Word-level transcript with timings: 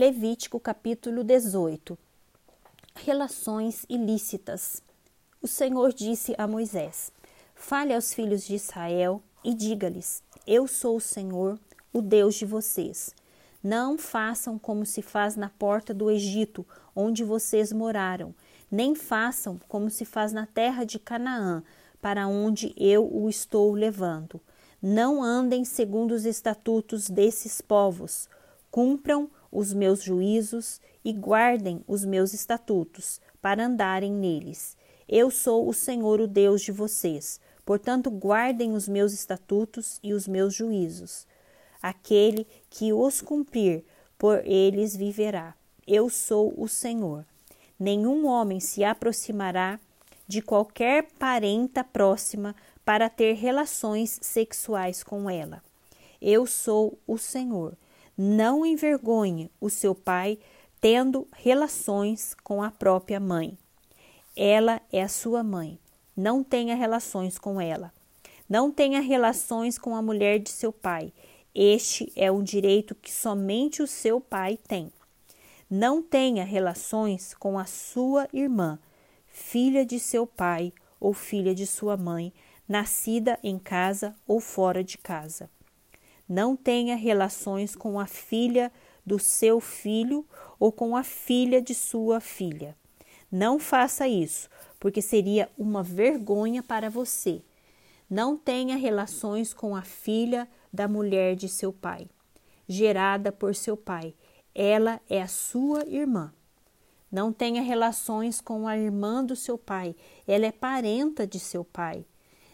Levítico 0.00 0.60
capítulo 0.60 1.24
18 1.24 1.98
Relações 2.94 3.84
ilícitas. 3.88 4.80
O 5.42 5.48
Senhor 5.48 5.92
disse 5.92 6.36
a 6.38 6.46
Moisés: 6.46 7.10
Fale 7.52 7.92
aos 7.92 8.14
filhos 8.14 8.46
de 8.46 8.54
Israel 8.54 9.20
e 9.42 9.52
diga-lhes: 9.52 10.22
Eu 10.46 10.68
sou 10.68 10.98
o 10.98 11.00
Senhor, 11.00 11.58
o 11.92 12.00
Deus 12.00 12.36
de 12.36 12.46
vocês. 12.46 13.12
Não 13.60 13.98
façam 13.98 14.56
como 14.56 14.86
se 14.86 15.02
faz 15.02 15.34
na 15.34 15.48
porta 15.48 15.92
do 15.92 16.08
Egito, 16.08 16.64
onde 16.94 17.24
vocês 17.24 17.72
moraram, 17.72 18.32
nem 18.70 18.94
façam 18.94 19.58
como 19.66 19.90
se 19.90 20.04
faz 20.04 20.32
na 20.32 20.46
terra 20.46 20.84
de 20.84 21.00
Canaã, 21.00 21.60
para 22.00 22.28
onde 22.28 22.72
eu 22.76 23.04
o 23.04 23.28
estou 23.28 23.72
levando. 23.72 24.40
Não 24.80 25.20
andem 25.20 25.64
segundo 25.64 26.12
os 26.12 26.24
estatutos 26.24 27.10
desses 27.10 27.60
povos. 27.60 28.28
Cumpram 28.70 29.28
os 29.50 29.72
meus 29.72 30.02
juízos 30.02 30.80
e 31.04 31.12
guardem 31.12 31.82
os 31.86 32.04
meus 32.04 32.34
estatutos, 32.34 33.20
para 33.40 33.66
andarem 33.66 34.12
neles. 34.12 34.76
Eu 35.08 35.30
sou 35.30 35.68
o 35.68 35.72
Senhor, 35.72 36.20
o 36.20 36.26
Deus 36.26 36.60
de 36.60 36.72
vocês. 36.72 37.40
Portanto, 37.64 38.10
guardem 38.10 38.72
os 38.72 38.88
meus 38.88 39.12
estatutos 39.12 39.98
e 40.02 40.12
os 40.12 40.26
meus 40.26 40.54
juízos. 40.54 41.26
Aquele 41.82 42.46
que 42.68 42.92
os 42.92 43.20
cumprir, 43.20 43.84
por 44.18 44.44
eles 44.44 44.96
viverá. 44.96 45.54
Eu 45.86 46.10
sou 46.10 46.52
o 46.56 46.66
Senhor. 46.66 47.24
Nenhum 47.78 48.26
homem 48.26 48.60
se 48.60 48.82
aproximará 48.82 49.78
de 50.26 50.42
qualquer 50.42 51.08
parenta 51.18 51.82
próxima 51.82 52.54
para 52.84 53.08
ter 53.08 53.34
relações 53.34 54.18
sexuais 54.20 55.02
com 55.02 55.30
ela. 55.30 55.62
Eu 56.20 56.46
sou 56.46 56.98
o 57.06 57.16
Senhor. 57.16 57.74
Não 58.20 58.66
envergonhe 58.66 59.48
o 59.60 59.70
seu 59.70 59.94
pai 59.94 60.40
tendo 60.80 61.28
relações 61.36 62.34
com 62.42 62.60
a 62.60 62.68
própria 62.68 63.20
mãe. 63.20 63.56
Ela 64.36 64.82
é 64.92 65.00
a 65.00 65.08
sua 65.08 65.44
mãe. 65.44 65.78
Não 66.16 66.42
tenha 66.42 66.74
relações 66.74 67.38
com 67.38 67.60
ela. 67.60 67.92
Não 68.48 68.72
tenha 68.72 68.98
relações 68.98 69.78
com 69.78 69.94
a 69.94 70.02
mulher 70.02 70.40
de 70.40 70.50
seu 70.50 70.72
pai. 70.72 71.12
Este 71.54 72.12
é 72.16 72.30
um 72.32 72.42
direito 72.42 72.92
que 72.96 73.12
somente 73.12 73.82
o 73.82 73.86
seu 73.86 74.20
pai 74.20 74.58
tem. 74.66 74.92
Não 75.70 76.02
tenha 76.02 76.42
relações 76.42 77.34
com 77.34 77.56
a 77.56 77.66
sua 77.66 78.26
irmã, 78.32 78.80
filha 79.28 79.86
de 79.86 80.00
seu 80.00 80.26
pai 80.26 80.72
ou 80.98 81.12
filha 81.12 81.54
de 81.54 81.68
sua 81.68 81.96
mãe, 81.96 82.32
nascida 82.68 83.38
em 83.44 83.60
casa 83.60 84.12
ou 84.26 84.40
fora 84.40 84.82
de 84.82 84.98
casa. 84.98 85.48
Não 86.28 86.54
tenha 86.54 86.94
relações 86.94 87.74
com 87.74 87.98
a 87.98 88.06
filha 88.06 88.70
do 89.04 89.18
seu 89.18 89.60
filho 89.60 90.26
ou 90.60 90.70
com 90.70 90.94
a 90.94 91.02
filha 91.02 91.62
de 91.62 91.74
sua 91.74 92.20
filha. 92.20 92.76
Não 93.32 93.58
faça 93.58 94.06
isso, 94.06 94.48
porque 94.78 95.00
seria 95.00 95.50
uma 95.56 95.82
vergonha 95.82 96.62
para 96.62 96.90
você. 96.90 97.42
Não 98.08 98.36
tenha 98.36 98.76
relações 98.76 99.54
com 99.54 99.74
a 99.74 99.82
filha 99.82 100.48
da 100.72 100.86
mulher 100.86 101.34
de 101.34 101.48
seu 101.48 101.72
pai, 101.72 102.08
gerada 102.66 103.32
por 103.32 103.54
seu 103.54 103.76
pai. 103.76 104.14
Ela 104.54 105.00
é 105.08 105.22
a 105.22 105.28
sua 105.28 105.86
irmã. 105.86 106.32
Não 107.10 107.32
tenha 107.32 107.62
relações 107.62 108.40
com 108.40 108.68
a 108.68 108.76
irmã 108.76 109.24
do 109.24 109.34
seu 109.34 109.56
pai, 109.56 109.96
ela 110.26 110.44
é 110.44 110.52
parenta 110.52 111.26
de 111.26 111.40
seu 111.40 111.64
pai. 111.64 112.04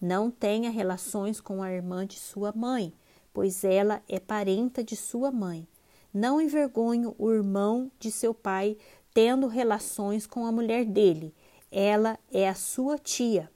Não 0.00 0.30
tenha 0.30 0.70
relações 0.70 1.40
com 1.40 1.62
a 1.62 1.72
irmã 1.72 2.06
de 2.06 2.18
sua 2.18 2.52
mãe, 2.54 2.92
pois 3.36 3.64
ela 3.64 4.02
é 4.08 4.18
parenta 4.18 4.82
de 4.82 4.96
sua 4.96 5.30
mãe. 5.30 5.68
Não 6.10 6.40
envergonhe 6.40 7.06
o 7.18 7.30
irmão 7.30 7.92
de 8.00 8.10
seu 8.10 8.32
pai 8.32 8.78
tendo 9.12 9.46
relações 9.46 10.26
com 10.26 10.46
a 10.46 10.50
mulher 10.50 10.86
dele. 10.86 11.34
Ela 11.70 12.18
é 12.32 12.48
a 12.48 12.54
sua 12.54 12.96
tia. 12.96 13.50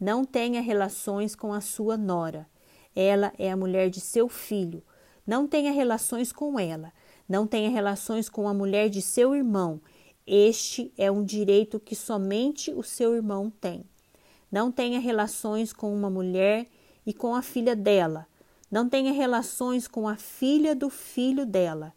Não 0.00 0.24
tenha 0.24 0.60
relações 0.60 1.36
com 1.36 1.52
a 1.52 1.60
sua 1.60 1.96
nora. 1.96 2.44
Ela 2.92 3.32
é 3.38 3.52
a 3.52 3.56
mulher 3.56 3.88
de 3.88 4.00
seu 4.00 4.28
filho. 4.28 4.82
Não 5.24 5.46
tenha 5.46 5.70
relações 5.70 6.32
com 6.32 6.58
ela. 6.58 6.92
Não 7.28 7.46
tenha 7.46 7.70
relações 7.70 8.28
com 8.28 8.48
a 8.48 8.52
mulher 8.52 8.88
de 8.88 9.00
seu 9.00 9.32
irmão. 9.32 9.80
Este 10.26 10.92
é 10.98 11.08
um 11.08 11.22
direito 11.22 11.78
que 11.78 11.94
somente 11.94 12.72
o 12.72 12.82
seu 12.82 13.14
irmão 13.14 13.48
tem. 13.48 13.84
Não 14.50 14.72
tenha 14.72 14.98
relações 14.98 15.72
com 15.72 15.94
uma 15.94 16.10
mulher 16.10 16.66
e 17.06 17.14
com 17.14 17.36
a 17.36 17.42
filha 17.42 17.76
dela 17.76 18.26
não 18.70 18.88
tenha 18.88 19.12
relações 19.12 19.86
com 19.86 20.08
a 20.08 20.16
filha 20.16 20.74
do 20.74 20.88
filho 20.88 21.44
dela, 21.44 21.92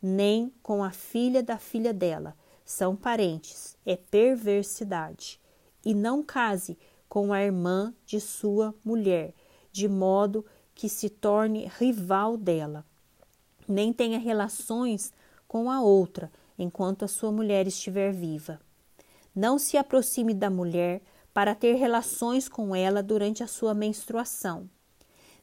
nem 0.00 0.52
com 0.62 0.82
a 0.82 0.90
filha 0.90 1.42
da 1.42 1.58
filha 1.58 1.92
dela. 1.92 2.36
São 2.64 2.94
parentes, 2.94 3.76
é 3.84 3.96
perversidade. 3.96 5.40
E 5.84 5.94
não 5.94 6.22
case 6.22 6.78
com 7.08 7.32
a 7.32 7.42
irmã 7.42 7.92
de 8.06 8.20
sua 8.20 8.74
mulher, 8.84 9.34
de 9.72 9.88
modo 9.88 10.46
que 10.74 10.88
se 10.88 11.10
torne 11.10 11.70
rival 11.78 12.36
dela. 12.36 12.86
Nem 13.68 13.92
tenha 13.92 14.18
relações 14.18 15.12
com 15.48 15.70
a 15.70 15.82
outra 15.82 16.30
enquanto 16.56 17.04
a 17.04 17.08
sua 17.08 17.32
mulher 17.32 17.66
estiver 17.66 18.12
viva. 18.12 18.60
Não 19.34 19.58
se 19.58 19.76
aproxime 19.76 20.34
da 20.34 20.48
mulher 20.48 21.02
para 21.34 21.54
ter 21.54 21.74
relações 21.74 22.48
com 22.48 22.76
ela 22.76 23.02
durante 23.02 23.42
a 23.42 23.46
sua 23.46 23.74
menstruação 23.74 24.68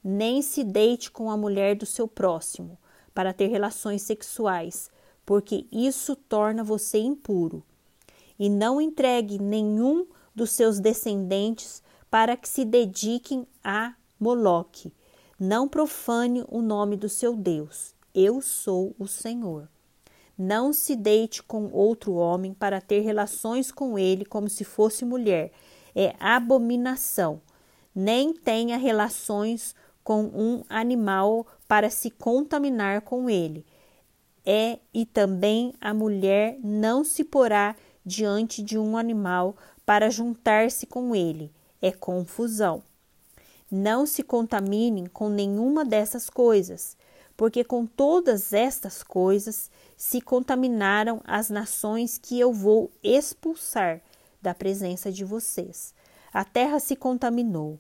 nem 0.04 0.42
se 0.42 0.64
deite 0.64 1.12
com 1.12 1.30
a 1.30 1.38
mulher 1.38 1.76
do 1.76 1.86
seu 1.86 2.08
próximo 2.08 2.78
para 3.14 3.34
ter 3.34 3.48
relações 3.48 4.02
sexuais, 4.02 4.90
porque 5.26 5.66
isso 5.72 6.16
torna 6.16 6.64
você 6.64 7.00
impuro. 7.00 7.64
E 8.38 8.50
não 8.50 8.80
entregue 8.80 9.38
nenhum 9.38 10.08
dos 10.34 10.52
seus 10.52 10.80
descendentes 10.80 11.84
para 12.10 12.38
que 12.38 12.48
se 12.48 12.64
dediquem 12.64 13.46
a 13.64 13.94
Moloque. 14.20 14.92
Não 15.40 15.68
profane 15.68 16.44
o 16.48 16.62
nome 16.62 16.98
do 16.98 17.08
seu 17.08 17.36
Deus. 17.36 17.94
Eu 18.14 18.42
sou 18.42 18.96
o 18.98 19.08
Senhor. 19.08 19.70
Não 20.38 20.72
se 20.72 20.96
deite 20.96 21.44
com 21.44 21.70
outro 21.72 22.14
homem 22.14 22.54
para 22.54 22.80
ter 22.80 23.02
relações 23.02 23.72
com 23.72 24.00
ele 24.00 24.26
como 24.26 24.50
se 24.50 24.64
fosse 24.64 25.04
mulher. 25.04 25.52
É 25.94 26.16
abominação. 26.20 27.42
Nem 27.94 28.34
tenha 28.34 28.78
relações 28.78 29.76
com 30.04 30.24
um 30.24 30.64
animal 30.70 31.46
para 31.68 31.90
se 31.90 32.10
contaminar 32.10 33.02
com 33.02 33.30
ele. 33.30 33.66
É 34.46 34.80
e 34.94 35.06
também 35.06 35.74
a 35.80 35.94
mulher 35.94 36.58
não 36.64 37.04
se 37.04 37.24
porá 37.24 37.76
diante 38.06 38.64
de 38.64 38.78
um 38.78 38.98
animal 38.98 39.56
para 39.86 40.10
juntar-se 40.10 40.86
com 40.86 41.16
ele. 41.16 41.52
É 41.82 41.92
confusão. 41.92 42.82
Não 43.72 44.06
se 44.06 44.24
contaminem 44.24 45.06
com 45.06 45.30
nenhuma 45.30 45.86
dessas 45.86 46.30
coisas, 46.30 46.98
porque 47.38 47.64
com 47.64 47.86
todas 47.86 48.52
estas 48.52 49.04
coisas 49.04 49.70
se 49.96 50.20
contaminaram 50.20 51.22
as 51.24 51.50
nações 51.50 52.18
que 52.18 52.40
eu 52.40 52.52
vou 52.52 52.92
expulsar 53.04 54.02
da 54.42 54.54
presença 54.54 55.12
de 55.12 55.24
vocês. 55.24 55.94
A 56.34 56.44
terra 56.44 56.80
se 56.80 56.96
contaminou, 56.96 57.80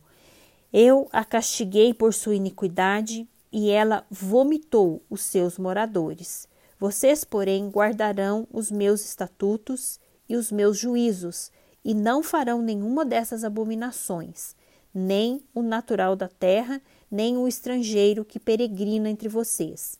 eu 0.71 1.09
a 1.11 1.25
castiguei 1.25 1.95
por 1.95 2.13
sua 2.13 2.35
iniquidade 2.35 3.27
e 3.51 3.71
ela 3.71 4.05
vomitou 4.09 5.01
os 5.09 5.21
seus 5.21 5.57
moradores. 5.57 6.47
Vocês, 6.79 7.23
porém, 7.23 7.69
guardarão 7.69 8.47
os 8.51 8.69
meus 8.69 9.03
estatutos 9.03 9.99
e 10.27 10.35
os 10.35 10.51
meus 10.51 10.77
juízos, 10.77 11.51
e 11.83 11.95
não 11.95 12.21
farão 12.21 12.61
nenhuma 12.61 13.03
dessas 13.03 13.43
abominações, 13.43 14.55
nem 14.93 15.41
o 15.55 15.63
natural 15.63 16.15
da 16.15 16.27
terra, 16.27 16.79
nem 17.09 17.35
o 17.35 17.47
estrangeiro 17.47 18.23
que 18.23 18.39
peregrina 18.39 19.09
entre 19.09 19.27
vocês. 19.27 19.99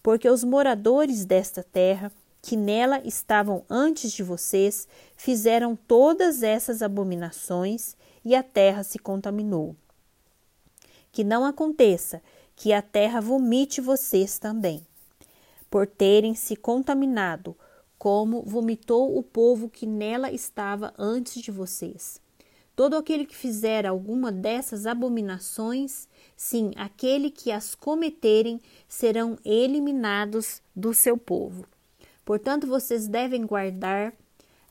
Porque 0.00 0.28
os 0.28 0.44
moradores 0.44 1.24
desta 1.24 1.62
terra, 1.62 2.12
que 2.40 2.56
nela 2.56 3.00
estavam 3.04 3.64
antes 3.68 4.12
de 4.12 4.22
vocês, 4.22 4.86
fizeram 5.16 5.74
todas 5.74 6.44
essas 6.44 6.82
abominações, 6.82 7.96
e 8.24 8.36
a 8.36 8.42
terra 8.42 8.84
se 8.84 8.98
contaminou 8.98 9.74
que 11.14 11.22
não 11.22 11.44
aconteça 11.44 12.20
que 12.56 12.72
a 12.72 12.82
terra 12.82 13.20
vomite 13.20 13.80
vocês 13.80 14.36
também, 14.36 14.84
por 15.70 15.86
terem 15.86 16.34
se 16.34 16.56
contaminado, 16.56 17.56
como 17.96 18.42
vomitou 18.42 19.16
o 19.16 19.22
povo 19.22 19.68
que 19.68 19.86
nela 19.86 20.32
estava 20.32 20.92
antes 20.98 21.40
de 21.40 21.52
vocês. 21.52 22.20
Todo 22.74 22.96
aquele 22.96 23.24
que 23.24 23.36
fizer 23.36 23.86
alguma 23.86 24.32
dessas 24.32 24.88
abominações, 24.88 26.08
sim, 26.36 26.72
aquele 26.74 27.30
que 27.30 27.52
as 27.52 27.76
cometerem, 27.76 28.60
serão 28.88 29.38
eliminados 29.44 30.60
do 30.74 30.92
seu 30.92 31.16
povo. 31.16 31.64
Portanto, 32.24 32.66
vocês 32.66 33.06
devem 33.06 33.46
guardar 33.46 34.12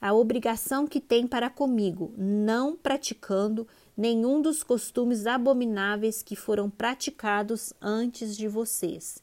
a 0.01 0.13
obrigação 0.13 0.85
que 0.85 0.99
têm 0.99 1.25
para 1.25 1.49
comigo, 1.49 2.13
não 2.17 2.75
praticando 2.75 3.65
nenhum 3.95 4.41
dos 4.41 4.63
costumes 4.63 5.25
abomináveis 5.25 6.21
que 6.21 6.35
foram 6.35 6.69
praticados 6.69 7.73
antes 7.81 8.35
de 8.35 8.47
vocês, 8.47 9.19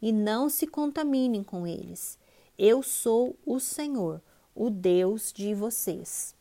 e 0.00 0.12
não 0.12 0.48
se 0.48 0.66
contaminem 0.66 1.42
com 1.42 1.66
eles. 1.66 2.18
Eu 2.58 2.82
sou 2.82 3.36
o 3.44 3.58
Senhor, 3.58 4.20
o 4.54 4.70
Deus 4.70 5.32
de 5.32 5.54
vocês. 5.54 6.34